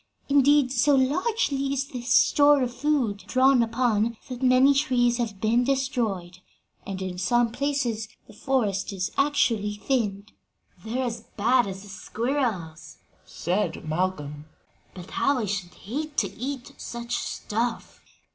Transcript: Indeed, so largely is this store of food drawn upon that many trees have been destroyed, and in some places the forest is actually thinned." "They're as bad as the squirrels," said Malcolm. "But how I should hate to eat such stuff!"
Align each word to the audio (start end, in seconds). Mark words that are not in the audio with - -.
Indeed, 0.29 0.71
so 0.71 0.95
largely 0.95 1.71
is 1.71 1.89
this 1.89 2.09
store 2.11 2.63
of 2.63 2.73
food 2.75 3.17
drawn 3.27 3.61
upon 3.61 4.17
that 4.29 4.41
many 4.41 4.73
trees 4.73 5.17
have 5.17 5.39
been 5.39 5.63
destroyed, 5.63 6.39
and 6.87 6.99
in 7.03 7.19
some 7.19 7.51
places 7.51 8.07
the 8.25 8.33
forest 8.33 8.91
is 8.91 9.11
actually 9.15 9.75
thinned." 9.75 10.31
"They're 10.83 11.03
as 11.05 11.25
bad 11.37 11.67
as 11.67 11.83
the 11.83 11.89
squirrels," 11.89 12.97
said 13.25 13.87
Malcolm. 13.87 14.45
"But 14.95 15.11
how 15.11 15.37
I 15.37 15.45
should 15.45 15.75
hate 15.75 16.17
to 16.17 16.35
eat 16.35 16.73
such 16.77 17.17
stuff!" 17.17 18.01